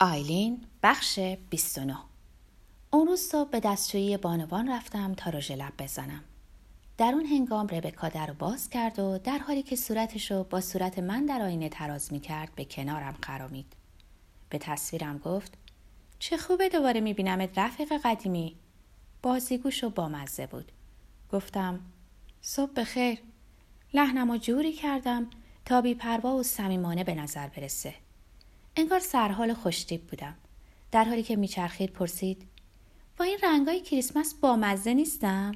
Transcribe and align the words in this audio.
آیلین 0.00 0.64
بخش 0.82 1.18
29 1.50 1.96
اون 2.90 3.06
روز 3.06 3.20
صبح 3.20 3.50
به 3.50 3.60
دستشویی 3.60 4.16
بانوان 4.16 4.70
رفتم 4.70 5.14
تا 5.14 5.30
رژ 5.30 5.50
لب 5.50 5.72
بزنم. 5.78 6.24
در 6.98 7.12
اون 7.12 7.26
هنگام 7.26 7.66
ربکا 7.66 8.08
در 8.08 8.30
باز 8.30 8.70
کرد 8.70 8.98
و 8.98 9.18
در 9.18 9.38
حالی 9.38 9.62
که 9.62 9.76
صورتش 9.76 10.30
رو 10.30 10.44
با 10.44 10.60
صورت 10.60 10.98
من 10.98 11.26
در 11.26 11.42
آینه 11.42 11.68
تراز 11.68 12.12
می 12.12 12.20
کرد 12.20 12.54
به 12.54 12.64
کنارم 12.64 13.16
خرامید. 13.22 13.72
به 14.50 14.58
تصویرم 14.58 15.18
گفت 15.18 15.52
چه 16.18 16.36
خوبه 16.36 16.68
دوباره 16.68 17.00
می 17.00 17.14
بینم 17.14 17.48
رفیق 17.56 17.92
قدیمی. 18.04 18.56
بازیگوش 19.22 19.84
و 19.84 19.90
بامزه 19.90 20.46
بود. 20.46 20.72
گفتم 21.32 21.80
صبح 22.42 22.72
بخیر. 22.72 23.18
لحنم 23.94 24.30
و 24.30 24.36
جوری 24.36 24.72
کردم 24.72 25.26
تا 25.64 25.80
بی 25.80 25.94
پروا 25.94 26.36
و 26.36 26.42
صمیمانه 26.42 27.04
به 27.04 27.14
نظر 27.14 27.48
برسه. 27.48 27.94
انگار 28.76 29.00
سرحال 29.00 29.54
خوشتیب 29.54 30.06
بودم. 30.06 30.34
در 30.92 31.04
حالی 31.04 31.22
که 31.22 31.36
میچرخید 31.36 31.90
پرسید 31.90 32.48
با 33.16 33.24
این 33.24 33.38
رنگای 33.42 33.80
کریسمس 33.80 34.34
بامزه 34.34 34.94
نیستم؟ 34.94 35.52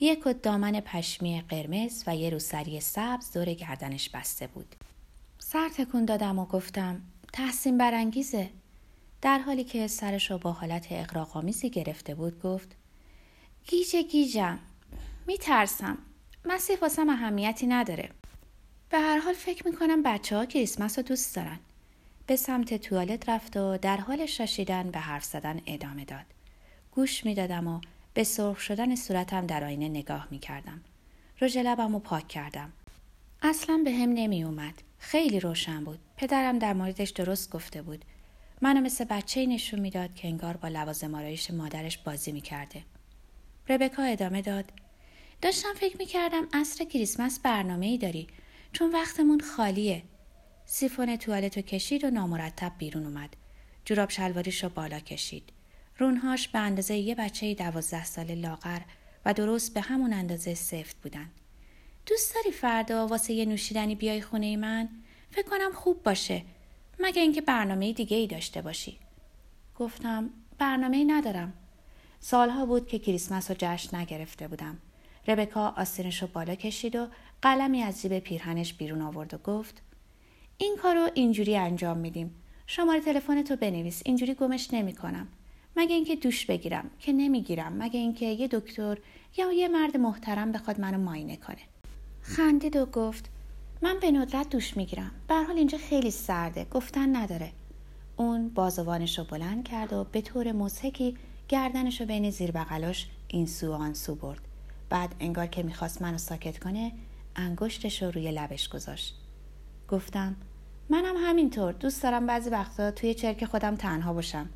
یک 0.00 0.26
و 0.26 0.32
دامن 0.32 0.80
پشمی 0.80 1.42
قرمز 1.48 2.04
و 2.06 2.16
یه 2.16 2.30
روسری 2.30 2.80
سبز 2.80 3.32
دور 3.32 3.54
گردنش 3.54 4.08
بسته 4.08 4.46
بود. 4.46 4.76
سر 5.38 5.68
تکون 5.68 6.04
دادم 6.04 6.38
و 6.38 6.46
گفتم 6.46 7.02
تحسین 7.32 7.78
برانگیزه. 7.78 8.50
در 9.22 9.38
حالی 9.38 9.64
که 9.64 9.86
سرش 9.86 10.30
رو 10.30 10.38
با 10.38 10.52
حالت 10.52 10.86
اقراقامیزی 10.90 11.70
گرفته 11.70 12.14
بود 12.14 12.42
گفت 12.42 12.76
گیجه 13.66 14.02
گیجم. 14.02 14.58
میترسم. 15.26 15.98
مسیح 16.44 16.78
واسم 16.78 17.08
اهمیتی 17.08 17.66
نداره. 17.66 18.10
به 18.90 18.98
هر 18.98 19.18
حال 19.18 19.34
فکر 19.34 19.68
می‌کنم 19.68 20.02
بچه 20.02 20.36
ها 20.36 20.46
کریسمس 20.46 20.98
رو 20.98 21.04
دوست 21.04 21.36
دارن. 21.36 21.58
به 22.28 22.36
سمت 22.36 22.74
توالت 22.74 23.28
رفت 23.28 23.56
و 23.56 23.78
در 23.78 23.96
حال 23.96 24.26
شاشیدن 24.26 24.90
به 24.90 24.98
حرف 24.98 25.24
زدن 25.24 25.60
ادامه 25.66 26.04
داد. 26.04 26.24
گوش 26.90 27.26
می‌دادم 27.26 27.66
و 27.66 27.80
به 28.14 28.24
سرخ 28.24 28.60
شدن 28.60 28.94
صورتم 28.94 29.46
در 29.46 29.64
آینه 29.64 29.88
نگاه 29.88 30.28
می 30.30 30.38
کردم. 30.38 30.80
رژ 31.40 31.56
لبم 31.56 31.92
رو 31.92 31.98
پاک 31.98 32.28
کردم. 32.28 32.72
اصلا 33.42 33.82
به 33.84 33.92
هم 33.92 34.12
نمی 34.12 34.44
اومد. 34.44 34.74
خیلی 34.98 35.40
روشن 35.40 35.84
بود. 35.84 35.98
پدرم 36.16 36.58
در 36.58 36.72
موردش 36.72 37.10
درست 37.10 37.50
گفته 37.50 37.82
بود. 37.82 38.04
منو 38.60 38.80
مثل 38.80 39.04
بچه 39.04 39.46
نشون 39.46 39.80
می‌داد 39.80 40.14
که 40.14 40.28
انگار 40.28 40.56
با 40.56 40.68
لوازم 40.68 41.14
آرایش 41.14 41.50
مادرش 41.50 41.98
بازی 41.98 42.32
می 42.32 42.40
کرده. 42.40 42.82
ربکا 43.68 44.02
ادامه 44.02 44.42
داد. 44.42 44.72
داشتم 45.42 45.74
فکر 45.76 45.96
می 45.98 46.06
کردم 46.06 46.48
عصر 46.52 46.84
کریسمس 46.84 47.40
برنامه 47.40 47.86
ای 47.86 47.98
داری 47.98 48.26
چون 48.72 48.92
وقتمون 48.92 49.40
خالیه. 49.40 50.02
سیفون 50.70 51.16
توالت 51.16 51.56
رو 51.56 51.62
کشید 51.62 52.04
و 52.04 52.10
نامرتب 52.10 52.72
بیرون 52.78 53.06
اومد. 53.06 53.36
جوراب 53.84 54.10
شلواریش 54.10 54.64
رو 54.64 54.68
بالا 54.68 55.00
کشید. 55.00 55.52
رونهاش 55.98 56.48
به 56.48 56.58
اندازه 56.58 56.96
یه 56.96 57.14
بچه 57.14 57.54
دوازده 57.54 58.04
ساله 58.04 58.34
لاغر 58.34 58.80
و 59.24 59.34
درست 59.34 59.74
به 59.74 59.80
همون 59.80 60.12
اندازه 60.12 60.54
سفت 60.54 60.96
بودن. 61.02 61.30
دوست 62.06 62.34
داری 62.34 62.50
فردا 62.50 63.06
واسه 63.06 63.32
یه 63.32 63.44
نوشیدنی 63.44 63.94
بیای 63.94 64.20
خونه 64.20 64.56
من؟ 64.56 64.88
فکر 65.30 65.48
کنم 65.48 65.72
خوب 65.72 66.02
باشه. 66.02 66.42
مگه 67.00 67.22
اینکه 67.22 67.40
برنامه 67.40 67.92
دیگه 67.92 68.16
ای 68.16 68.26
داشته 68.26 68.62
باشی. 68.62 68.98
گفتم 69.74 70.30
برنامه 70.58 70.96
ای 70.96 71.04
ندارم. 71.04 71.52
سالها 72.20 72.66
بود 72.66 72.88
که 72.88 72.98
کریسمس 72.98 73.50
رو 73.50 73.56
جشن 73.58 73.96
نگرفته 73.96 74.48
بودم. 74.48 74.78
ربکا 75.28 75.68
آستینش 75.76 76.22
رو 76.22 76.28
بالا 76.28 76.54
کشید 76.54 76.96
و 76.96 77.08
قلمی 77.42 77.82
از 77.82 78.02
جیب 78.02 78.18
پیرهنش 78.18 78.74
بیرون 78.74 79.02
آورد 79.02 79.34
و 79.34 79.38
گفت 79.38 79.82
این 80.60 80.76
کار 80.82 80.94
رو 80.94 81.08
اینجوری 81.14 81.56
انجام 81.56 81.98
میدیم. 81.98 82.34
شماره 82.66 83.00
تلفن 83.00 83.42
تو 83.42 83.56
بنویس. 83.56 84.02
اینجوری 84.04 84.34
گمش 84.34 84.68
نمی‌کنم. 84.72 85.28
مگه 85.76 85.94
اینکه 85.94 86.16
دوش 86.16 86.46
بگیرم 86.46 86.90
که 86.98 87.12
نمی‌گیرم. 87.12 87.72
مگه 87.72 88.00
اینکه 88.00 88.26
یه 88.26 88.48
دکتر 88.48 88.98
یا 89.36 89.52
یه 89.52 89.68
مرد 89.68 89.96
محترم 89.96 90.52
بخواد 90.52 90.80
منو 90.80 90.98
ماینه 90.98 91.36
کنه. 91.36 91.58
خندید 92.20 92.76
و 92.76 92.86
گفت 92.86 93.30
من 93.82 93.98
به 94.00 94.10
ندرت 94.10 94.48
دوش 94.48 94.76
می‌گیرم. 94.76 95.10
به 95.28 95.34
حال 95.34 95.56
اینجا 95.56 95.78
خیلی 95.78 96.10
سرده. 96.10 96.64
گفتن 96.64 97.16
نداره. 97.16 97.52
اون 98.16 98.48
بازوانش 98.48 99.18
رو 99.18 99.24
بلند 99.24 99.64
کرد 99.64 99.92
و 99.92 100.04
به 100.04 100.20
طور 100.20 100.52
مزهکی 100.52 101.16
گردنش 101.48 102.00
رو 102.00 102.06
بین 102.06 102.30
زیر 102.30 102.50
بغلاش 102.50 103.08
این 103.28 103.46
سو 103.46 103.72
آن 103.72 103.94
سو 103.94 104.14
برد. 104.14 104.40
بعد 104.90 105.14
انگار 105.20 105.46
که 105.46 105.62
می‌خواست 105.62 106.02
منو 106.02 106.18
ساکت 106.18 106.58
کنه 106.58 106.92
انگشتش 107.36 108.02
رو 108.02 108.10
روی 108.10 108.32
لبش 108.32 108.68
گذاشت. 108.68 109.14
گفتم 109.88 110.36
منم 110.90 111.14
همینطور. 111.16 111.72
دوست 111.72 112.02
دارم 112.02 112.26
بعضی 112.26 112.50
وقتا 112.50 112.90
توی 112.90 113.14
چرک 113.14 113.44
خودم 113.44 113.76
تنها 113.76 114.12
باشم. 114.12 114.48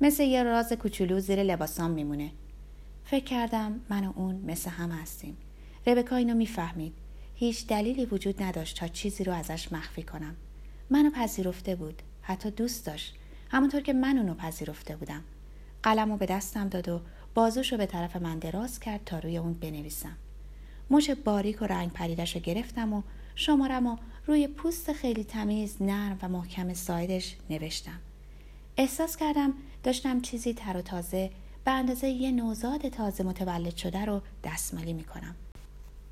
مثل 0.00 0.22
یه 0.22 0.42
راز 0.42 0.72
کوچولو 0.72 1.20
زیر 1.20 1.42
لباسام 1.42 1.90
میمونه. 1.90 2.30
فکر 3.04 3.24
کردم 3.24 3.80
من 3.90 4.04
و 4.04 4.12
اون 4.16 4.34
مثل 4.34 4.70
هم 4.70 4.90
هستیم. 4.90 5.36
ربکا 5.86 6.16
اینو 6.16 6.34
می‌فهمید. 6.34 6.94
هیچ 7.34 7.66
دلیلی 7.66 8.06
وجود 8.06 8.42
نداشت 8.42 8.78
تا 8.78 8.88
چیزی 8.88 9.24
رو 9.24 9.32
ازش 9.32 9.72
مخفی 9.72 10.02
کنم. 10.02 10.36
منو 10.90 11.10
پذیرفته 11.10 11.74
بود. 11.74 12.02
حتی 12.22 12.50
دوست 12.50 12.86
داشت. 12.86 13.14
همونطور 13.50 13.80
که 13.80 13.92
من 13.92 14.18
اونو 14.18 14.34
پذیرفته 14.34 14.96
بودم. 14.96 15.22
قلم 15.82 16.10
رو 16.10 16.16
به 16.16 16.26
دستم 16.26 16.68
داد 16.68 16.88
و 16.88 17.00
بازوش 17.34 17.72
رو 17.72 17.78
به 17.78 17.86
طرف 17.86 18.16
من 18.16 18.38
دراز 18.38 18.80
کرد 18.80 19.00
تا 19.04 19.18
روی 19.18 19.38
اون 19.38 19.52
بنویسم. 19.52 20.16
مش 20.90 21.10
باریک 21.10 21.62
و 21.62 21.64
رنگ 21.64 21.92
پریدش 21.92 22.36
رو 22.36 22.42
گرفتم 22.42 22.92
و 22.92 23.02
شمارم 23.38 23.86
و 23.86 23.96
روی 24.26 24.48
پوست 24.48 24.92
خیلی 24.92 25.24
تمیز 25.24 25.82
نرم 25.82 26.18
و 26.22 26.28
محکم 26.28 26.74
سایدش 26.74 27.36
نوشتم. 27.50 28.00
احساس 28.76 29.16
کردم 29.16 29.54
داشتم 29.82 30.20
چیزی 30.20 30.54
تر 30.54 30.76
و 30.76 30.82
تازه 30.82 31.30
به 31.64 31.70
اندازه 31.70 32.08
یه 32.08 32.32
نوزاد 32.32 32.88
تازه 32.88 33.24
متولد 33.24 33.76
شده 33.76 34.04
رو 34.04 34.22
دستمالی 34.44 34.92
می‌کنم. 34.92 35.34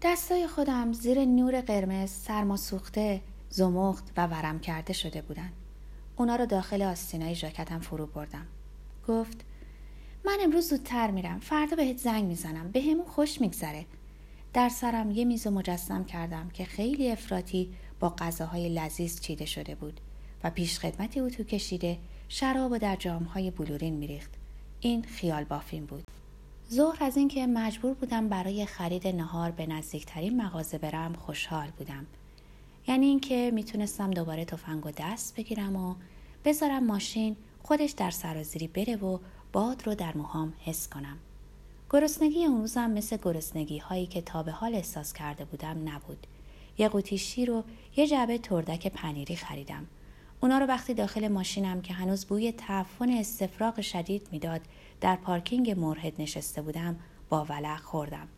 دستای 0.03 0.47
خودم 0.47 0.93
زیر 0.93 1.25
نور 1.25 1.61
قرمز 1.61 2.11
سرما 2.11 2.57
سوخته 2.57 3.21
زمخت 3.51 4.05
و 4.17 4.27
ورم 4.27 4.61
کرده 4.61 4.93
شده 4.93 5.23
بودن. 5.23 5.53
اونا 6.17 6.37
رو 6.37 6.47
داخل 6.47 6.83
آستینای 6.83 7.35
ژاکتم 7.35 7.79
فرو 7.79 8.07
بردم. 8.07 8.47
گفت 9.09 9.45
من 10.25 10.37
امروز 10.43 10.69
زودتر 10.69 11.11
میرم 11.11 11.39
فردا 11.39 11.77
بهت 11.77 11.99
زنگ 11.99 12.25
می‌زنم 12.25 12.71
به 12.71 12.83
همون 12.83 13.07
خوش 13.07 13.41
میگذره. 13.41 13.87
در 14.55 14.69
سرم 14.69 15.11
یه 15.11 15.25
میز 15.25 15.47
مجسم 15.47 16.05
کردم 16.05 16.49
که 16.49 16.65
خیلی 16.65 17.11
افراطی 17.11 17.71
با 18.01 18.15
غذاهای 18.19 18.69
لذیذ 18.69 19.21
چیده 19.21 19.47
شده 19.47 19.75
بود 19.75 20.01
و 20.45 20.51
پیش 20.51 20.79
خدمتی 20.79 21.21
او 21.21 21.31
تو 21.31 21.45
کشیده 21.45 21.99
شراب 22.29 22.73
و 22.73 22.79
در 22.79 22.97
جامهای 22.97 23.51
بلورین 23.51 23.95
میریخت. 23.95 24.31
این 24.81 25.03
خیال 25.03 25.45
بافین 25.45 25.87
بود. 25.87 26.05
ظهر 26.73 27.05
از 27.05 27.17
اینکه 27.17 27.47
مجبور 27.47 27.95
بودم 27.95 28.29
برای 28.29 28.67
خرید 28.67 29.09
نهار 29.09 29.51
به 29.51 29.67
نزدیکترین 29.67 30.43
مغازه 30.43 30.79
برم 30.79 31.13
خوشحال 31.13 31.71
بودم. 31.79 32.07
یعنی 32.87 33.07
اینکه 33.07 33.51
می‌تونستم 33.55 34.11
دوباره 34.11 34.45
تفنگ 34.45 34.87
و 34.87 34.91
دست 34.91 35.37
بگیرم 35.37 35.77
و 35.77 35.95
بذارم 36.45 36.87
ماشین 36.87 37.37
خودش 37.63 37.91
در 37.91 38.11
سرازیری 38.11 38.69
بره 38.69 38.97
و 38.97 39.19
باد 39.53 39.87
رو 39.87 39.95
در 39.95 40.17
موهام 40.17 40.53
حس 40.65 40.89
کنم. 40.89 41.19
گرسنگی 41.95 42.45
اون 42.45 42.61
روزم 42.61 42.91
مثل 42.91 43.17
گرسنگی 43.23 43.79
هایی 43.79 44.07
که 44.07 44.21
تا 44.21 44.43
به 44.43 44.53
حال 44.53 44.75
احساس 44.75 45.13
کرده 45.13 45.45
بودم 45.45 45.89
نبود. 45.89 46.27
یه 46.79 46.89
قوطی 46.89 47.19
شیر 47.19 47.51
و 47.51 47.65
یه 47.97 48.07
جعبه 48.07 48.39
تردک 48.39 48.87
پنیری 48.87 49.37
خریدم. 49.37 49.87
اونا 50.41 50.59
رو 50.59 50.67
وقتی 50.67 50.95
داخل 50.95 51.29
ماشینم 51.29 51.83
که 51.83 51.95
هنوز 51.95 52.25
بوی 52.25 52.53
تعفن 52.53 53.11
استفراغ 53.11 53.81
شدید 53.81 54.29
می‌داد 54.33 54.61
در 55.01 55.17
پارکینگ 55.17 55.71
مرهد 55.71 56.13
نشسته 56.19 56.63
بودم 56.63 56.97
با 57.29 57.45
ولع 57.45 57.77
خوردم. 57.77 58.29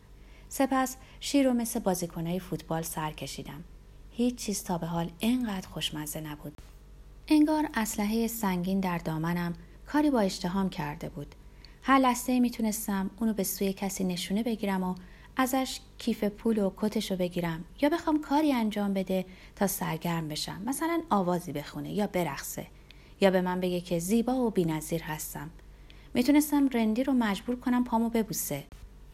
سپس 0.49 0.97
شیر 1.19 1.45
رو 1.45 1.53
مثل 1.53 1.79
بازیکنهای 1.79 2.39
فوتبال 2.39 2.81
سر 2.81 3.11
کشیدم. 3.11 3.63
هیچ 4.11 4.35
چیز 4.35 4.63
تا 4.63 4.77
به 4.77 4.87
حال 4.87 5.09
اینقدر 5.19 5.67
خوشمزه 5.67 6.21
نبود. 6.21 6.53
انگار 7.27 7.69
اسلحه 7.73 8.27
سنگین 8.27 8.79
در 8.79 8.97
دامنم 8.97 9.53
کاری 9.85 10.09
با 10.09 10.19
اشتهام 10.19 10.69
کرده 10.69 11.09
بود. 11.09 11.35
هر 11.87 11.99
لحظه 11.99 12.39
می‌تونستم 12.39 13.09
اونو 13.19 13.33
به 13.33 13.43
سوی 13.43 13.73
کسی 13.73 14.03
نشونه 14.03 14.43
بگیرم 14.43 14.83
و 14.83 14.95
ازش 15.37 15.79
کیف 15.97 16.23
پول 16.23 16.57
و 16.59 16.71
کتشو 16.77 17.15
بگیرم. 17.15 17.63
یا 17.81 17.89
بخوام 17.89 18.21
کاری 18.21 18.53
انجام 18.53 18.93
بده 18.93 19.25
تا 19.55 19.67
سرگرم 19.67 20.27
بشم. 20.27 20.61
مثلا 20.65 21.01
آوازی 21.09 21.51
بخونه 21.51 21.93
یا 21.93 22.07
برقصه. 22.07 22.67
یا 23.21 23.31
به 23.31 23.41
من 23.41 23.59
بگه 23.59 23.81
که 23.81 23.99
زیبا 23.99 24.35
و 24.35 24.51
بینظیر 24.51 25.03
هستم. 25.03 25.49
می‌تونستم 26.13 26.69
رندی 26.69 27.03
رو 27.03 27.13
مجبور 27.13 27.55
کنم 27.55 27.83
پامو 27.83 28.09
ببوسه. 28.09 28.63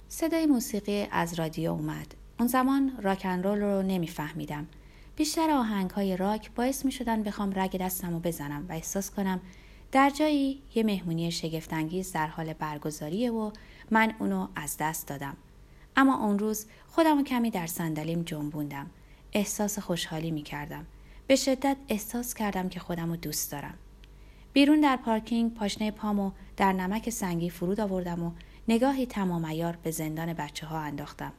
صدای 0.10 0.46
موسیقی 0.46 1.08
از 1.12 1.34
رادیو 1.34 1.72
اومد. 1.72 2.16
اون 2.40 2.48
زمان 2.48 2.92
راکن 3.02 3.44
رول 3.44 3.60
رو 3.60 3.82
نمیفهمیدم. 3.82 4.68
بیشتر 5.16 5.50
آهنگ 5.50 5.90
های 5.90 6.18
راک 6.18 6.52
باعث 6.52 6.86
می 6.86 6.92
شدن 6.92 7.24
بخوام 7.24 7.54
رگ 7.56 7.78
دستم 7.78 8.14
رو 8.14 8.20
بزنم 8.20 8.66
و 8.70 8.72
احساس 8.72 9.12
کنم 9.12 9.42
در 9.94 10.10
جایی 10.10 10.62
یه 10.76 10.84
مهمونی 10.84 11.32
شگفتانگیز 11.32 12.12
در 12.12 12.28
حال 12.28 12.54
برگزاریه 12.54 13.32
و 13.32 13.52
من 13.92 14.14
اونو 14.20 14.48
از 14.56 14.78
دست 14.80 15.08
دادم 15.08 15.38
اما 15.96 16.26
اون 16.26 16.40
روز 16.40 16.66
خودم 16.88 17.24
کمی 17.24 17.50
در 17.50 17.68
صندلیم 17.68 18.22
جنبوندم 18.22 18.90
احساس 19.34 19.80
خوشحالی 19.80 20.32
می 20.32 20.42
کردم 20.42 20.86
به 21.28 21.36
شدت 21.36 21.78
احساس 21.90 22.34
کردم 22.34 22.70
که 22.70 22.80
خودم 22.80 23.10
رو 23.10 23.16
دوست 23.16 23.52
دارم 23.52 23.74
بیرون 24.54 24.82
در 24.82 24.96
پارکینگ 24.96 25.54
پاشنه 25.54 25.92
پامو 25.92 26.32
در 26.58 26.74
نمک 26.74 27.10
سنگی 27.10 27.50
فرود 27.50 27.80
آوردم 27.80 28.24
و 28.24 28.32
نگاهی 28.68 29.06
تمام 29.06 29.74
به 29.84 29.92
زندان 29.92 30.34
بچه 30.34 30.66
ها 30.66 30.80
انداختم. 30.80 31.34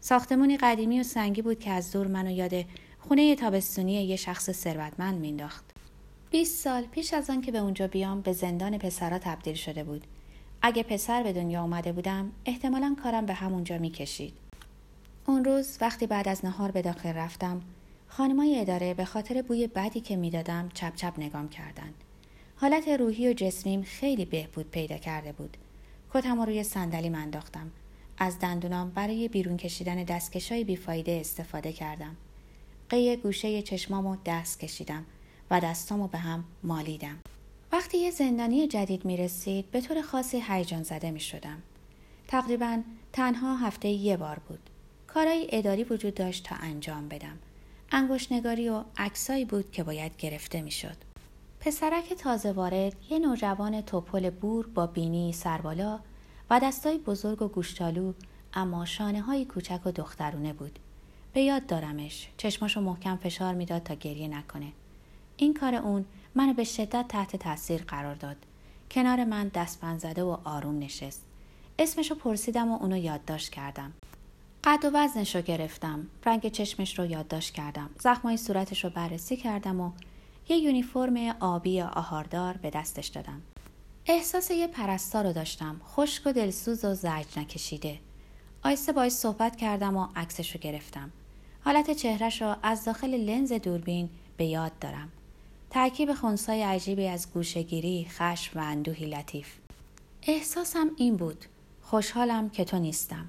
ساختمونی 0.00 0.56
قدیمی 0.56 1.00
و 1.00 1.02
سنگی 1.02 1.42
بود 1.42 1.58
که 1.58 1.70
از 1.70 1.92
دور 1.92 2.06
منو 2.06 2.30
یاد 2.30 2.64
خونه 2.98 3.36
تابستونی 3.36 3.92
یه 3.92 4.16
شخص 4.16 4.50
ثروتمند 4.50 5.20
مینداخت. 5.20 5.67
20 6.30 6.64
سال 6.64 6.82
پیش 6.82 7.14
از 7.14 7.30
آن 7.30 7.40
که 7.40 7.52
به 7.52 7.58
اونجا 7.58 7.86
بیام 7.86 8.20
به 8.20 8.32
زندان 8.32 8.78
پسرا 8.78 9.18
تبدیل 9.18 9.54
شده 9.54 9.84
بود. 9.84 10.06
اگه 10.62 10.82
پسر 10.82 11.22
به 11.22 11.32
دنیا 11.32 11.62
اومده 11.62 11.92
بودم 11.92 12.32
احتمالا 12.44 12.96
کارم 13.02 13.26
به 13.26 13.34
همونجا 13.34 13.78
می‌کشید. 13.78 14.32
اون 15.26 15.44
روز 15.44 15.78
وقتی 15.80 16.06
بعد 16.06 16.28
از 16.28 16.44
نهار 16.44 16.70
به 16.70 16.82
داخل 16.82 17.12
رفتم 17.12 17.60
خانمای 18.08 18.60
اداره 18.60 18.94
به 18.94 19.04
خاطر 19.04 19.42
بوی 19.42 19.66
بدی 19.66 20.00
که 20.00 20.16
می‌دادم 20.16 20.68
چپ 20.74 20.94
چپ 20.94 21.12
نگام 21.18 21.48
کردند. 21.48 21.94
حالت 22.56 22.88
روحی 22.88 23.28
و 23.28 23.32
جسمیم 23.32 23.82
خیلی 23.82 24.24
بهبود 24.24 24.70
پیدا 24.70 24.96
کرده 24.96 25.32
بود. 25.32 25.56
کتم 26.14 26.40
روی 26.40 26.62
صندلی 26.62 27.08
انداختم. 27.08 27.70
از 28.18 28.38
دندونام 28.38 28.90
برای 28.90 29.28
بیرون 29.28 29.56
کشیدن 29.56 30.04
دستکشای 30.04 30.64
بیفایده 30.64 31.12
استفاده 31.12 31.72
کردم. 31.72 32.16
قیه 32.88 33.16
گوشه 33.16 33.62
چشمامو 33.62 34.16
دست 34.26 34.60
کشیدم 34.60 35.04
و 35.50 35.60
دستامو 35.60 36.08
به 36.08 36.18
هم 36.18 36.44
مالیدم. 36.62 37.18
وقتی 37.72 37.98
یه 37.98 38.10
زندانی 38.10 38.68
جدید 38.68 39.04
می 39.04 39.16
رسید 39.16 39.70
به 39.70 39.80
طور 39.80 40.02
خاصی 40.02 40.42
هیجان 40.48 40.82
زده 40.82 41.10
می 41.10 41.20
شدم. 41.20 41.62
تقریبا 42.28 42.82
تنها 43.12 43.56
هفته 43.56 43.88
یه 43.88 44.16
بار 44.16 44.38
بود. 44.48 44.70
کارهای 45.06 45.48
اداری 45.52 45.84
وجود 45.84 46.14
داشت 46.14 46.44
تا 46.44 46.56
انجام 46.60 47.08
بدم. 47.08 47.38
انگشتنگاری 47.92 48.68
و 48.68 48.84
عکسایی 48.96 49.44
بود 49.44 49.70
که 49.70 49.82
باید 49.82 50.16
گرفته 50.16 50.62
می 50.62 50.70
شد. 50.70 50.96
پسرک 51.60 52.12
تازه 52.12 52.52
وارد 52.52 52.92
یه 53.10 53.18
نوجوان 53.18 53.80
توپل 53.80 54.30
بور 54.30 54.66
با 54.66 54.86
بینی 54.86 55.32
سربالا 55.32 56.00
و 56.50 56.60
دستای 56.60 56.98
بزرگ 56.98 57.42
و 57.42 57.48
گوشتالو 57.48 58.12
اما 58.54 58.84
شانه 58.84 59.20
های 59.20 59.44
کوچک 59.44 59.80
و 59.84 59.92
دخترونه 59.92 60.52
بود. 60.52 60.78
به 61.32 61.40
یاد 61.40 61.66
دارمش 61.66 62.28
چشماشو 62.36 62.80
محکم 62.80 63.16
فشار 63.16 63.54
می‌داد 63.54 63.82
تا 63.82 63.94
گریه 63.94 64.28
نکنه. 64.28 64.72
این 65.40 65.54
کار 65.54 65.74
اون 65.74 66.04
منو 66.34 66.54
به 66.54 66.64
شدت 66.64 67.08
تحت 67.08 67.36
تاثیر 67.36 67.82
قرار 67.82 68.14
داد. 68.14 68.36
کنار 68.90 69.24
من 69.24 69.48
دستبند 69.48 70.00
زده 70.00 70.22
و 70.22 70.36
آروم 70.44 70.78
نشست. 70.78 71.22
اسمشو 71.78 72.14
پرسیدم 72.14 72.70
و 72.72 72.78
اونو 72.82 72.96
یادداشت 72.96 73.52
کردم. 73.52 73.92
قد 74.64 74.84
و 74.84 74.90
وزنش 74.94 75.36
رو 75.36 75.42
گرفتم. 75.42 76.06
رنگ 76.26 76.48
چشمش 76.48 76.98
رو 76.98 77.06
یادداشت 77.06 77.54
کردم. 77.54 77.90
زخمای 77.98 78.36
صورتش 78.36 78.84
رو 78.84 78.90
بررسی 78.90 79.36
کردم 79.36 79.80
و 79.80 79.90
یه 80.48 80.56
یونیفرم 80.56 81.36
آبی 81.40 81.80
آهاردار 81.80 82.56
به 82.56 82.70
دستش 82.70 83.06
دادم. 83.06 83.42
احساس 84.06 84.50
یه 84.50 84.66
پرستار 84.66 85.26
رو 85.26 85.32
داشتم. 85.32 85.80
خشک 85.84 86.26
و 86.26 86.32
دلسوز 86.32 86.84
و 86.84 86.94
زجر 86.94 87.40
نکشیده. 87.40 87.98
آیسته 88.64 88.92
باش 88.92 89.12
صحبت 89.12 89.56
کردم 89.56 89.96
و 89.96 90.08
عکسش 90.16 90.52
رو 90.52 90.60
گرفتم. 90.60 91.10
حالت 91.64 91.90
چهرش 91.90 92.42
رو 92.42 92.56
از 92.62 92.84
داخل 92.84 93.14
لنز 93.14 93.52
دوربین 93.52 94.08
به 94.36 94.44
یاد 94.44 94.78
دارم. 94.78 95.12
ترکیب 95.70 96.14
خونسای 96.14 96.62
عجیبی 96.62 97.08
از 97.08 97.32
گوشگیری، 97.32 98.06
خشم 98.10 98.58
و 98.58 98.62
اندوهی 98.62 99.06
لطیف. 99.06 99.48
احساسم 100.22 100.90
این 100.96 101.16
بود. 101.16 101.44
خوشحالم 101.82 102.50
که 102.50 102.64
تو 102.64 102.78
نیستم. 102.78 103.26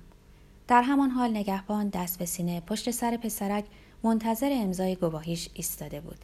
در 0.67 0.81
همان 0.81 1.09
حال 1.09 1.29
نگهبان 1.29 1.89
دست 1.89 2.19
به 2.19 2.25
سینه 2.25 2.59
پشت 2.59 2.91
سر 2.91 3.17
پسرک 3.17 3.65
منتظر 4.03 4.49
امضای 4.53 4.95
گواهیش 4.95 5.49
ایستاده 5.53 6.01
بود. 6.01 6.17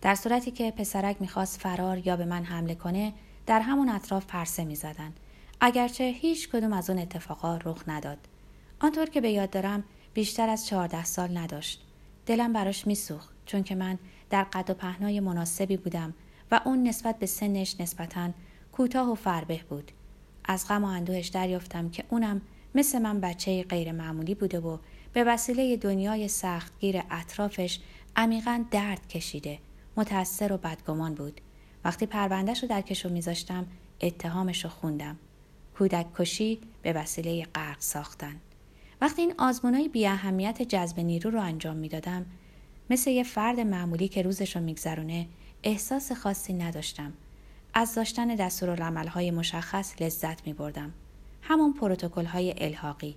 در 0.00 0.14
صورتی 0.14 0.50
که 0.50 0.70
پسرک 0.70 1.16
می‌خواست 1.20 1.60
فرار 1.60 2.06
یا 2.06 2.16
به 2.16 2.24
من 2.24 2.44
حمله 2.44 2.74
کنه 2.74 3.12
در 3.46 3.60
همون 3.60 3.88
اطراف 3.88 4.26
پرسه 4.26 4.64
می‌زدن 4.64 5.12
اگرچه 5.60 6.04
هیچ 6.04 6.48
کدوم 6.48 6.72
از 6.72 6.90
اون 6.90 6.98
اتفاقا 6.98 7.56
رخ 7.56 7.82
نداد 7.86 8.18
آنطور 8.80 9.06
که 9.06 9.20
به 9.20 9.30
یاد 9.30 9.50
دارم 9.50 9.84
بیشتر 10.14 10.48
از 10.48 10.66
چهارده 10.66 11.04
سال 11.04 11.36
نداشت 11.38 11.82
دلم 12.26 12.52
براش 12.52 12.86
میسوخت 12.86 13.30
چون 13.46 13.62
که 13.62 13.74
من 13.74 13.98
در 14.30 14.44
قد 14.44 14.70
و 14.70 14.74
پهنای 14.74 15.20
مناسبی 15.20 15.76
بودم 15.76 16.14
و 16.50 16.60
اون 16.64 16.82
نسبت 16.82 17.18
به 17.18 17.26
سنش 17.26 17.80
نسبتا 17.80 18.30
کوتاه 18.72 19.10
و 19.10 19.14
فربه 19.14 19.60
بود. 19.68 19.92
از 20.44 20.68
غم 20.68 20.84
و 20.84 20.86
اندوهش 20.86 21.28
دریافتم 21.28 21.88
که 21.88 22.04
اونم 22.10 22.40
مثل 22.74 22.98
من 22.98 23.20
بچه 23.20 23.62
غیر 23.62 23.92
معمولی 23.92 24.34
بوده 24.34 24.60
و 24.60 24.78
به 25.12 25.24
وسیله 25.24 25.76
دنیای 25.76 26.28
سختگیر 26.28 27.02
اطرافش 27.10 27.80
عمیقا 28.16 28.64
درد 28.70 29.08
کشیده 29.08 29.58
متأثر 29.96 30.52
و 30.52 30.56
بدگمان 30.56 31.14
بود. 31.14 31.40
وقتی 31.84 32.06
پروندهش 32.06 32.62
رو 32.62 32.68
در 32.68 32.80
کشو 32.80 33.08
میذاشتم 33.08 33.66
اتهامش 34.00 34.64
رو 34.64 34.70
خوندم. 34.70 35.16
کودک 35.78 36.06
کشی 36.18 36.60
به 36.82 36.92
وسیله 36.92 37.44
غرق 37.54 37.80
ساختن. 37.80 38.36
وقتی 39.00 39.22
این 39.22 39.34
آزمونای 39.38 39.88
بی 39.88 40.06
اهمیت 40.06 40.62
جذب 40.62 41.00
نیرو 41.00 41.30
رو 41.30 41.40
انجام 41.40 41.76
می‌دادم 41.76 42.26
مثل 42.90 43.10
یه 43.10 43.22
فرد 43.22 43.60
معمولی 43.60 44.08
که 44.08 44.22
روزش 44.22 44.56
رو 44.56 44.62
میگذرونه 44.62 45.26
احساس 45.62 46.12
خاصی 46.12 46.52
نداشتم 46.52 47.12
از 47.74 47.94
داشتن 47.94 49.08
های 49.08 49.30
مشخص 49.30 50.02
لذت 50.02 50.46
می 50.46 50.52
بردم. 50.52 50.92
همون 51.42 51.72
پروتکل 51.72 52.24
های 52.24 52.54
الحاقی. 52.58 53.16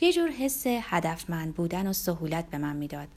یه 0.00 0.12
جور 0.12 0.28
حس 0.28 0.62
هدفمند 0.66 1.54
بودن 1.54 1.86
و 1.86 1.92
سهولت 1.92 2.50
به 2.50 2.58
من 2.58 2.76
می‌داد. 2.76 3.08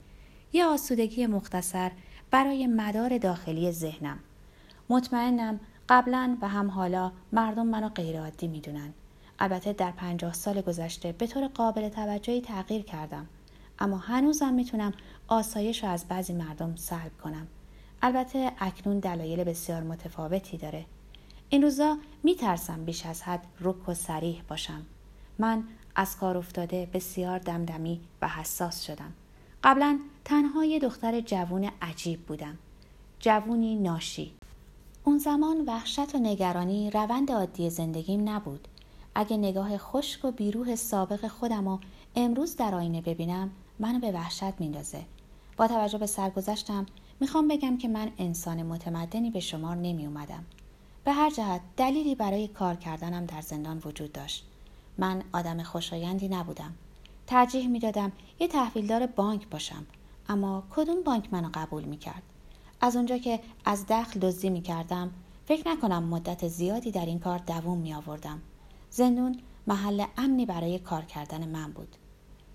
یه 0.52 0.64
آسودگی 0.64 1.26
مختصر 1.26 1.90
برای 2.30 2.66
مدار 2.66 3.18
داخلی 3.18 3.72
ذهنم 3.72 4.18
مطمئنم 4.88 5.60
قبلا 5.88 6.36
و 6.42 6.48
هم 6.48 6.70
حالا 6.70 7.12
مردم 7.32 7.66
منو 7.66 7.88
غیرعادی 7.88 8.46
می‌دونن 8.46 8.92
البته 9.38 9.72
در 9.72 9.90
پنجاه 9.90 10.32
سال 10.32 10.60
گذشته 10.60 11.12
به 11.12 11.26
طور 11.26 11.46
قابل 11.46 11.88
توجهی 11.88 12.40
تغییر 12.40 12.82
کردم 12.82 13.26
اما 13.78 13.96
هنوزم 13.96 14.54
می‌تونم 14.54 14.92
آسایش 15.28 15.84
رو 15.84 15.90
از 15.90 16.04
بعضی 16.08 16.32
مردم 16.32 16.76
سلب 16.76 17.12
کنم. 17.24 17.46
البته 18.02 18.52
اکنون 18.58 18.98
دلایل 18.98 19.44
بسیار 19.44 19.82
متفاوتی 19.82 20.56
داره. 20.56 20.84
این 21.48 21.62
روزا 21.62 21.98
میترسم 22.22 22.84
بیش 22.84 23.06
از 23.06 23.22
حد 23.22 23.46
رک 23.60 23.88
و 23.88 23.94
سریح 23.94 24.42
باشم. 24.48 24.82
من 25.38 25.64
از 25.96 26.16
کار 26.16 26.38
افتاده 26.38 26.88
بسیار 26.92 27.38
دمدمی 27.38 28.00
و 28.22 28.28
حساس 28.28 28.82
شدم. 28.82 29.12
قبلا 29.64 29.98
تنها 30.24 30.64
یه 30.64 30.78
دختر 30.78 31.20
جوون 31.20 31.70
عجیب 31.82 32.26
بودم. 32.26 32.58
جوونی 33.20 33.76
ناشی. 33.76 34.32
اون 35.04 35.18
زمان 35.18 35.64
وحشت 35.66 36.14
و 36.14 36.18
نگرانی 36.18 36.90
روند 36.90 37.32
عادی 37.32 37.70
زندگیم 37.70 38.28
نبود. 38.28 38.68
اگه 39.14 39.36
نگاه 39.36 39.78
خشک 39.78 40.24
و 40.24 40.30
بیروح 40.30 40.74
سابق 40.74 41.28
خودم 41.28 41.68
و 41.68 41.78
امروز 42.16 42.56
در 42.56 42.74
آینه 42.74 43.00
ببینم 43.00 43.50
منو 43.78 43.98
به 43.98 44.12
وحشت 44.12 44.60
میندازه 44.60 45.04
با 45.56 45.68
توجه 45.68 45.98
به 45.98 46.06
سرگذشتم 46.06 46.86
می‌خوام 47.20 47.48
بگم 47.48 47.78
که 47.78 47.88
من 47.88 48.10
انسان 48.18 48.62
متمدنی 48.62 49.30
به 49.30 49.40
شمار 49.40 49.76
نمی 49.76 50.06
اومدم. 50.06 50.44
به 51.04 51.12
هر 51.12 51.30
جهت 51.30 51.60
دلیلی 51.76 52.14
برای 52.14 52.48
کار 52.48 52.74
کردنم 52.74 53.26
در 53.26 53.40
زندان 53.40 53.82
وجود 53.84 54.12
داشت. 54.12 54.46
من 54.98 55.22
آدم 55.32 55.62
خوشایندی 55.62 56.28
نبودم. 56.28 56.74
ترجیح 57.26 57.68
می‌دادم 57.68 58.12
یه 58.40 58.48
تحویلدار 58.48 59.06
بانک 59.06 59.48
باشم 59.48 59.86
اما 60.28 60.62
کدوم 60.70 61.02
بانک 61.02 61.32
منو 61.32 61.48
قبول 61.54 61.84
می‌کرد 61.84 62.22
از 62.80 62.96
اونجا 62.96 63.18
که 63.18 63.40
از 63.64 63.86
دخل 63.88 64.20
دزدی 64.20 64.50
می‌کردم 64.50 65.10
فکر 65.46 65.68
نکنم 65.68 66.04
مدت 66.04 66.48
زیادی 66.48 66.90
در 66.90 67.06
این 67.06 67.18
کار 67.18 67.38
دووم 67.38 67.78
می 67.78 67.94
آوردم. 67.94 68.42
زندون 68.90 69.40
محل 69.66 70.04
امنی 70.16 70.46
برای 70.46 70.78
کار 70.78 71.04
کردن 71.04 71.48
من 71.48 71.72
بود. 71.72 71.96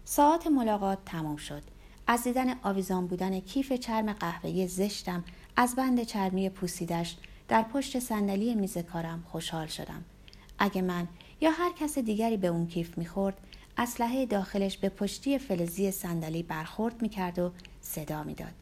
ساعت 0.06 0.48
ملاقات 0.48 0.98
تمام 1.06 1.38
شد. 1.38 1.64
از 2.08 2.24
دیدن 2.24 2.60
آویزان 2.64 3.08
بودن 3.08 3.40
کیف 3.40 3.74
چرم 3.74 4.14
قهوه‌ای 4.14 4.68
زشتم 4.68 5.24
از 5.56 5.76
بند 5.76 6.04
چرمی 6.04 6.50
پوسیدش 6.50 7.16
در 7.48 7.64
پشت 7.64 8.00
صندلی 8.00 8.56
میز 8.56 8.78
کارم 8.78 9.24
خوشحال 9.32 9.68
شدم. 9.68 10.04
اگه 10.60 10.82
من 10.82 11.08
یا 11.42 11.52
هر 11.52 11.72
کس 11.80 11.98
دیگری 11.98 12.38
به 12.38 12.48
اون 12.48 12.68
کیف 12.68 12.98
می‌خورد 12.98 13.38
اسلحه 13.78 14.26
داخلش 14.26 14.78
به 14.78 14.90
پشتی 14.90 15.38
فلزی 15.38 15.92
صندلی 15.92 16.44
برخورد 16.44 17.02
می‌کرد 17.02 17.40
و 17.40 17.52
صدا 17.82 18.24
می‌داد 18.24 18.54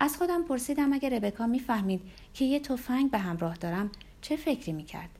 از 0.00 0.16
خودم 0.16 0.42
پرسیدم 0.42 0.92
اگر 0.92 1.10
ربکا 1.10 1.46
می‌فهمید 1.46 2.00
که 2.34 2.44
یه 2.44 2.60
تفنگ 2.60 3.10
به 3.10 3.18
همراه 3.18 3.56
دارم 3.56 3.90
چه 4.20 4.36
فکری 4.36 4.72
می‌کرد 4.72 5.10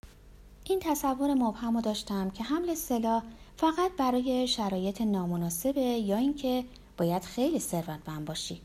این 0.64 0.80
تصور 0.82 1.34
مبهم 1.34 1.80
داشتم 1.80 2.30
که 2.30 2.44
حمل 2.44 2.74
سلاح 2.74 3.22
فقط 3.56 3.92
برای 3.96 4.48
شرایط 4.48 5.00
نامناسبه 5.00 5.80
یا 5.80 6.16
اینکه 6.16 6.64
باید 6.96 7.24
خیلی 7.24 7.58
ثروتمند 7.58 8.24
باشی. 8.24 8.60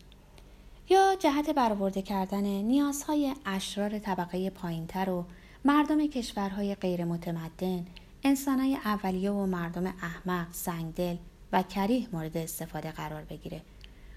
یا 0.89 1.15
جهت 1.19 1.49
برآورده 1.49 2.01
کردن 2.01 2.43
نیازهای 2.43 3.33
اشرار 3.45 3.99
طبقه 3.99 4.49
پایینتر 4.49 5.09
و 5.09 5.25
مردم 5.65 6.07
کشورهای 6.07 6.75
غیر 6.75 7.05
متمدن 7.05 7.85
انسانای 8.23 8.75
اولیه 8.75 9.31
و 9.31 9.45
مردم 9.45 9.93
احمق، 10.01 10.47
سنگدل 10.51 11.15
و 11.51 11.63
کریه 11.63 12.07
مورد 12.11 12.37
استفاده 12.37 12.91
قرار 12.91 13.23
بگیره. 13.23 13.61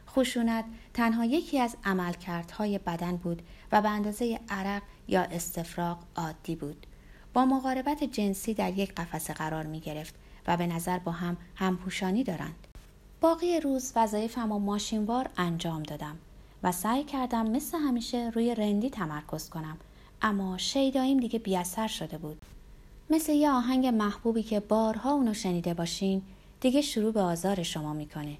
خشونت 0.08 0.64
تنها 0.94 1.24
یکی 1.24 1.58
از 1.58 1.76
عملکردهای 1.84 2.78
بدن 2.78 3.16
بود 3.16 3.42
و 3.72 3.82
به 3.82 3.88
اندازه 3.88 4.40
عرق 4.48 4.82
یا 5.08 5.22
استفراغ 5.22 5.98
عادی 6.16 6.56
بود. 6.56 6.86
با 7.34 7.44
مقاربت 7.44 8.04
جنسی 8.04 8.54
در 8.54 8.78
یک 8.78 8.94
قفسه 8.94 9.34
قرار 9.34 9.66
می 9.66 9.80
گرفت 9.80 10.14
و 10.46 10.56
به 10.56 10.66
نظر 10.66 10.98
با 10.98 11.12
هم 11.12 11.36
همپوشانی 11.54 12.24
دارند. 12.24 12.66
باقی 13.20 13.60
روز 13.60 13.92
وظایفم 13.96 14.52
و 14.52 14.58
ماشینوار 14.58 15.30
انجام 15.36 15.82
دادم 15.82 16.18
و 16.62 16.72
سعی 16.72 17.04
کردم 17.04 17.50
مثل 17.50 17.78
همیشه 17.78 18.30
روی 18.34 18.54
رندی 18.54 18.90
تمرکز 18.90 19.50
کنم 19.50 19.76
اما 20.22 20.58
شیداییم 20.58 21.20
دیگه 21.20 21.38
بیاثر 21.38 21.86
شده 21.86 22.18
بود. 22.18 22.40
مثل 23.10 23.32
یه 23.32 23.50
آهنگ 23.50 23.86
محبوبی 23.86 24.42
که 24.42 24.60
بارها 24.60 25.12
اونو 25.12 25.34
شنیده 25.34 25.74
باشین 25.74 26.22
دیگه 26.60 26.82
شروع 26.82 27.12
به 27.12 27.20
آزار 27.20 27.62
شما 27.62 27.92
می‌کنه. 27.92 28.36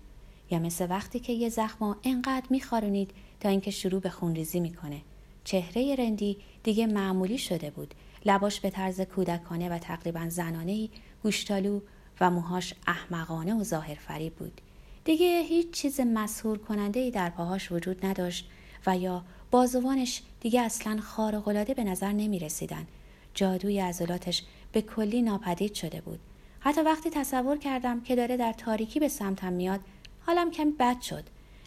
یا 0.50 0.58
مثل 0.58 0.86
وقتی 0.90 1.20
که 1.20 1.32
یه 1.32 1.48
زخم 1.48 1.96
انقدر 2.04 2.46
میخارونید 2.50 3.10
تا 3.40 3.48
اینکه 3.48 3.70
شروع 3.70 4.00
به 4.00 4.10
خونریزی 4.10 4.60
می‌کنه. 4.60 5.00
چهره 5.44 5.94
رندی 5.94 6.36
دیگه 6.62 6.86
معمولی 6.86 7.38
شده 7.38 7.70
بود. 7.70 7.94
لباش 8.24 8.60
به 8.60 8.70
طرز 8.70 9.00
کودکانه 9.00 9.68
و 9.68 9.78
تقریبا 9.78 10.28
زنانه 10.28 10.88
گوشتالو 11.22 11.80
و 12.20 12.30
موهاش 12.30 12.74
احمقانه 12.86 13.54
و 13.54 13.64
ظاهرفریب 13.64 14.34
بود 14.34 14.60
دیگه 15.04 15.42
هیچ 15.42 15.70
چیز 15.70 16.00
مسهور 16.00 16.58
کننده 16.58 17.00
ای 17.00 17.10
در 17.10 17.30
پاهاش 17.30 17.72
وجود 17.72 18.06
نداشت 18.06 18.50
و 18.86 18.98
یا 18.98 19.24
بازوانش 19.50 20.22
دیگه 20.40 20.60
اصلا 20.60 21.00
خارقلاده 21.00 21.74
به 21.74 21.84
نظر 21.84 22.12
نمی 22.12 22.38
رسیدن. 22.38 22.86
جادوی 23.34 23.80
عضلاتش 23.80 24.42
به 24.72 24.82
کلی 24.82 25.22
ناپدید 25.22 25.74
شده 25.74 26.00
بود. 26.00 26.20
حتی 26.60 26.80
وقتی 26.80 27.10
تصور 27.10 27.56
کردم 27.56 28.00
که 28.00 28.16
داره 28.16 28.36
در 28.36 28.52
تاریکی 28.52 29.00
به 29.00 29.08
سمتم 29.08 29.52
میاد 29.52 29.80
حالم 30.20 30.50
کمی 30.50 30.70
بد 30.70 31.00
شد. 31.00 31.24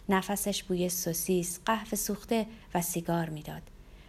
نفسش 0.08 0.62
بوی 0.62 0.88
سوسیس، 0.88 1.60
قهوه 1.66 1.94
سوخته 1.94 2.46
و 2.74 2.82
سیگار 2.82 3.28
می‌داد. 3.28 3.62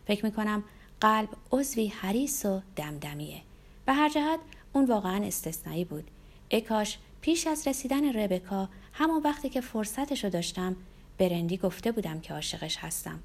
فکر 0.08 0.26
می‌کنم 0.26 0.64
قلب 1.02 1.30
عضوی 1.52 1.88
حریس 1.88 2.46
و 2.46 2.62
دمدمیه. 2.76 3.42
به 3.86 3.94
هر 3.94 4.10
جهت 4.10 4.40
اون 4.76 4.86
واقعا 4.86 5.26
استثنایی 5.26 5.86
بود. 5.86 6.12
اکاش 6.52 6.98
پیش 7.22 7.48
از 7.48 7.68
رسیدن 7.68 8.14
ربکا 8.14 8.70
همون 8.94 9.22
وقتی 9.24 9.50
که 9.50 9.62
فرصتش 9.62 10.24
رو 10.24 10.30
داشتم 10.30 10.76
برندی 11.18 11.58
گفته 11.58 11.92
بودم 11.92 12.20
که 12.20 12.34
عاشقش 12.34 12.78
هستم. 12.78 13.20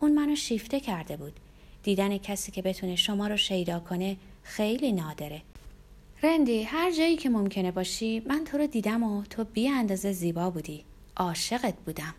اون 0.00 0.14
منو 0.14 0.36
شیفته 0.36 0.80
کرده 0.80 1.16
بود. 1.16 1.40
دیدن 1.82 2.18
کسی 2.18 2.52
که 2.52 2.62
بتونه 2.62 2.96
شما 2.96 3.26
رو 3.26 3.36
شیدا 3.36 3.80
کنه 3.80 4.16
خیلی 4.42 4.92
نادره. 4.92 5.42
رندی 6.22 6.62
هر 6.62 6.90
جایی 6.92 7.16
که 7.16 7.30
ممکنه 7.30 7.70
باشی 7.70 8.22
من 8.26 8.44
تو 8.44 8.58
رو 8.58 8.66
دیدم 8.66 9.02
و 9.02 9.22
تو 9.22 9.44
بی 9.44 9.68
اندازه 9.68 10.12
زیبا 10.12 10.50
بودی. 10.50 10.84
عاشقت 11.16 11.74
بودم. 11.86 12.14